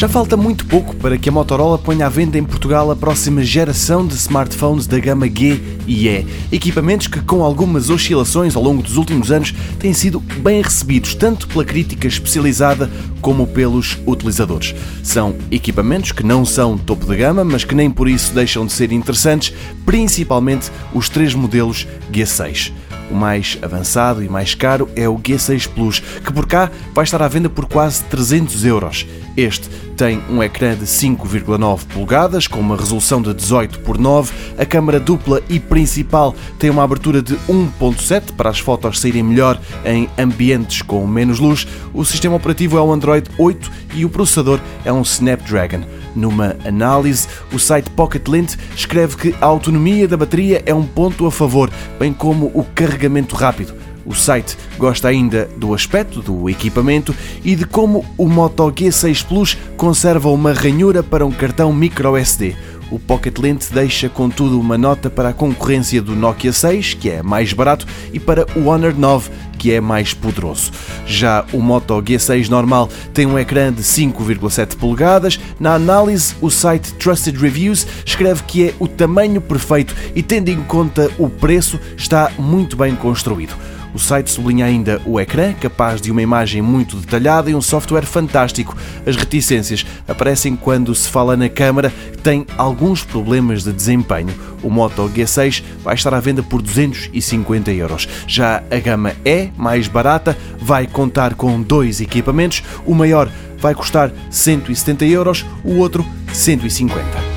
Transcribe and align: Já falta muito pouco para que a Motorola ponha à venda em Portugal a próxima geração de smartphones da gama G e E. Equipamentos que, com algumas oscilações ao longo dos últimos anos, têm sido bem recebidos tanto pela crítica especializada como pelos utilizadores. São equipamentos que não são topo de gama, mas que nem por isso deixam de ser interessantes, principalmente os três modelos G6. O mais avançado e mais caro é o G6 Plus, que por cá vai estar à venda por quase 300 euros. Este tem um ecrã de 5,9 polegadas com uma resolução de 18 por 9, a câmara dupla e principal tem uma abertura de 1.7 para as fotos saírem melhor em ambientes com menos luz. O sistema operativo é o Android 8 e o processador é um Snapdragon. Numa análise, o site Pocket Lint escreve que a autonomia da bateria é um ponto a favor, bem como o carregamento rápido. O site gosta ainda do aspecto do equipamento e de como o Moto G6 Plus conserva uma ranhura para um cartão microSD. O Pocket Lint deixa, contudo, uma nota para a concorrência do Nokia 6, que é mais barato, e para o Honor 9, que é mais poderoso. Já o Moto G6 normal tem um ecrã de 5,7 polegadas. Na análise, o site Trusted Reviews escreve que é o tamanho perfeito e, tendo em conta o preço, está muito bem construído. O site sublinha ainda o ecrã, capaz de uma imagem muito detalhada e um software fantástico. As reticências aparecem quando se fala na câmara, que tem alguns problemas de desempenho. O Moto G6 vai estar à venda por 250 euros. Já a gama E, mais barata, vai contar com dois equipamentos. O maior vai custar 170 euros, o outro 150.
Já 0.00 0.08
falta 0.08 0.34
muito 0.34 0.64
pouco 0.64 0.96
para 0.96 1.18
que 1.18 1.28
a 1.28 1.32
Motorola 1.32 1.76
ponha 1.76 2.06
à 2.06 2.08
venda 2.08 2.38
em 2.38 2.42
Portugal 2.42 2.90
a 2.90 2.96
próxima 2.96 3.44
geração 3.44 4.06
de 4.06 4.14
smartphones 4.14 4.86
da 4.86 4.98
gama 4.98 5.26
G 5.26 5.60
e 5.86 6.08
E. 6.08 6.26
Equipamentos 6.50 7.06
que, 7.06 7.20
com 7.20 7.44
algumas 7.44 7.90
oscilações 7.90 8.56
ao 8.56 8.62
longo 8.62 8.82
dos 8.82 8.96
últimos 8.96 9.30
anos, 9.30 9.54
têm 9.78 9.92
sido 9.92 10.18
bem 10.18 10.62
recebidos 10.62 11.14
tanto 11.14 11.46
pela 11.46 11.66
crítica 11.66 12.08
especializada 12.08 12.90
como 13.20 13.46
pelos 13.46 13.98
utilizadores. 14.06 14.74
São 15.02 15.36
equipamentos 15.50 16.12
que 16.12 16.22
não 16.22 16.46
são 16.46 16.78
topo 16.78 17.04
de 17.04 17.16
gama, 17.16 17.44
mas 17.44 17.64
que 17.64 17.74
nem 17.74 17.90
por 17.90 18.08
isso 18.08 18.32
deixam 18.32 18.64
de 18.64 18.72
ser 18.72 18.92
interessantes, 18.92 19.52
principalmente 19.84 20.72
os 20.94 21.10
três 21.10 21.34
modelos 21.34 21.86
G6. 22.10 22.72
O 23.10 23.14
mais 23.14 23.58
avançado 23.60 24.22
e 24.22 24.28
mais 24.28 24.54
caro 24.54 24.88
é 24.94 25.08
o 25.08 25.18
G6 25.18 25.68
Plus, 25.68 26.00
que 26.00 26.32
por 26.32 26.46
cá 26.46 26.70
vai 26.94 27.04
estar 27.04 27.20
à 27.20 27.28
venda 27.28 27.48
por 27.48 27.66
quase 27.66 28.04
300 28.04 28.64
euros. 28.64 29.06
Este 29.36 29.68
tem 29.96 30.22
um 30.30 30.42
ecrã 30.42 30.74
de 30.74 30.86
5,9 30.86 31.86
polegadas 31.92 32.46
com 32.46 32.58
uma 32.58 32.76
resolução 32.76 33.20
de 33.20 33.34
18 33.34 33.80
por 33.80 33.98
9, 33.98 34.32
a 34.58 34.64
câmara 34.64 34.98
dupla 34.98 35.42
e 35.48 35.60
principal 35.60 36.34
tem 36.58 36.70
uma 36.70 36.82
abertura 36.82 37.20
de 37.20 37.36
1.7 37.48 38.32
para 38.36 38.48
as 38.48 38.58
fotos 38.58 38.98
saírem 38.98 39.22
melhor 39.22 39.60
em 39.84 40.08
ambientes 40.18 40.82
com 40.82 41.06
menos 41.06 41.38
luz. 41.38 41.66
O 41.92 42.04
sistema 42.04 42.36
operativo 42.36 42.78
é 42.78 42.80
o 42.80 42.92
Android 42.92 43.28
8 43.36 43.70
e 43.94 44.04
o 44.04 44.08
processador 44.08 44.58
é 44.84 44.92
um 44.92 45.02
Snapdragon. 45.02 45.82
Numa 46.14 46.56
análise, 46.64 47.28
o 47.52 47.58
site 47.58 47.90
Pocket 47.90 48.26
Lint 48.28 48.56
escreve 48.74 49.16
que 49.16 49.34
a 49.40 49.46
autonomia 49.46 50.08
da 50.08 50.16
bateria 50.16 50.62
é 50.66 50.74
um 50.74 50.84
ponto 50.86 51.26
a 51.26 51.30
favor, 51.30 51.70
bem 51.98 52.12
como 52.12 52.46
o 52.54 52.64
carregamento 52.74 53.36
rápido. 53.36 53.74
O 54.04 54.14
site 54.14 54.56
gosta 54.78 55.08
ainda 55.08 55.48
do 55.56 55.74
aspecto 55.74 56.20
do 56.20 56.48
equipamento 56.48 57.14
e 57.44 57.54
de 57.54 57.64
como 57.64 58.04
o 58.16 58.28
Moto 58.28 58.70
G6 58.72 59.24
Plus 59.24 59.56
conserva 59.76 60.30
uma 60.30 60.52
ranhura 60.52 61.02
para 61.02 61.24
um 61.24 61.30
cartão 61.30 61.72
microSD. 61.72 62.56
O 62.90 62.98
Pocket 62.98 63.38
Lint 63.38 63.70
deixa, 63.70 64.08
contudo, 64.08 64.58
uma 64.58 64.76
nota 64.76 65.08
para 65.08 65.28
a 65.28 65.32
concorrência 65.32 66.02
do 66.02 66.16
Nokia 66.16 66.52
6, 66.52 66.94
que 66.94 67.08
é 67.08 67.22
mais 67.22 67.52
barato, 67.52 67.86
e 68.12 68.18
para 68.18 68.44
o 68.56 68.66
Honor 68.66 68.92
9, 68.96 69.30
que 69.60 69.70
é 69.70 69.78
mais 69.78 70.14
poderoso. 70.14 70.72
Já 71.06 71.44
o 71.52 71.60
Moto 71.60 72.00
G6 72.00 72.48
normal 72.48 72.88
tem 73.12 73.26
um 73.26 73.38
ecrã 73.38 73.70
de 73.70 73.82
5,7 73.82 74.74
polegadas. 74.76 75.38
Na 75.60 75.74
análise, 75.74 76.34
o 76.40 76.48
site 76.48 76.94
Trusted 76.94 77.38
Reviews 77.38 77.86
escreve 78.04 78.42
que 78.44 78.68
é 78.68 78.74
o 78.78 78.88
tamanho 78.88 79.38
perfeito 79.38 79.94
e, 80.14 80.22
tendo 80.22 80.48
em 80.48 80.62
conta 80.62 81.10
o 81.18 81.28
preço, 81.28 81.78
está 81.94 82.32
muito 82.38 82.74
bem 82.74 82.96
construído. 82.96 83.54
O 83.94 83.98
site 83.98 84.30
sublinha 84.30 84.66
ainda 84.66 85.00
o 85.04 85.18
ecrã, 85.20 85.52
capaz 85.52 86.00
de 86.00 86.10
uma 86.10 86.22
imagem 86.22 86.62
muito 86.62 86.96
detalhada 86.96 87.50
e 87.50 87.54
um 87.54 87.60
software 87.60 88.06
fantástico. 88.06 88.76
As 89.06 89.16
reticências 89.16 89.84
aparecem 90.06 90.54
quando 90.56 90.94
se 90.94 91.08
fala 91.08 91.36
na 91.36 91.48
câmara, 91.48 91.92
que 92.12 92.18
tem 92.18 92.46
alguns 92.56 93.02
problemas 93.02 93.64
de 93.64 93.72
desempenho. 93.72 94.34
O 94.62 94.70
Moto 94.70 95.08
G6 95.08 95.62
vai 95.82 95.94
estar 95.94 96.14
à 96.14 96.20
venda 96.20 96.42
por 96.42 96.62
250 96.62 97.72
euros. 97.72 98.08
Já 98.26 98.62
a 98.70 98.78
gama 98.78 99.12
E, 99.24 99.50
mais 99.56 99.88
barata, 99.88 100.36
vai 100.60 100.86
contar 100.86 101.34
com 101.34 101.60
dois 101.60 102.00
equipamentos. 102.00 102.62
O 102.86 102.94
maior 102.94 103.30
vai 103.58 103.74
custar 103.74 104.12
170 104.30 105.04
euros, 105.04 105.44
o 105.64 105.76
outro 105.76 106.04
150. 106.32 107.29